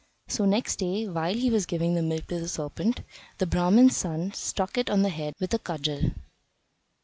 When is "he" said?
1.35-1.51